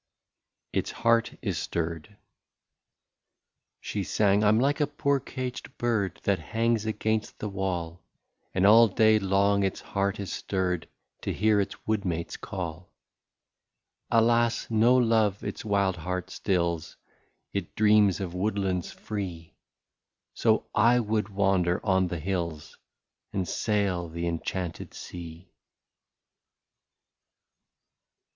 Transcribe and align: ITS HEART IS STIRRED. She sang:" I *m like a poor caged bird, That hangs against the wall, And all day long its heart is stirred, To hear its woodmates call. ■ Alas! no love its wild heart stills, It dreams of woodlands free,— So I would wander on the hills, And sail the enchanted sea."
ITS 0.73 0.89
HEART 0.89 1.35
IS 1.43 1.59
STIRRED. 1.59 2.17
She 3.79 4.03
sang:" 4.03 4.43
I 4.43 4.47
*m 4.47 4.59
like 4.59 4.81
a 4.81 4.87
poor 4.87 5.19
caged 5.19 5.77
bird, 5.77 6.19
That 6.23 6.39
hangs 6.39 6.87
against 6.87 7.37
the 7.37 7.47
wall, 7.49 8.01
And 8.51 8.65
all 8.65 8.87
day 8.87 9.19
long 9.19 9.61
its 9.63 9.79
heart 9.79 10.19
is 10.19 10.33
stirred, 10.33 10.89
To 11.21 11.31
hear 11.31 11.61
its 11.61 11.75
woodmates 11.85 12.35
call. 12.35 12.81
■ 12.91 12.91
Alas! 14.09 14.65
no 14.71 14.95
love 14.97 15.43
its 15.43 15.63
wild 15.63 15.97
heart 15.97 16.31
stills, 16.31 16.97
It 17.53 17.75
dreams 17.75 18.19
of 18.19 18.33
woodlands 18.33 18.91
free,— 18.91 19.53
So 20.43 20.65
I 20.73 20.99
would 20.99 21.29
wander 21.29 21.79
on 21.85 22.07
the 22.07 22.17
hills, 22.19 22.75
And 23.33 23.47
sail 23.47 24.09
the 24.09 24.25
enchanted 24.25 24.95
sea." 24.95 25.53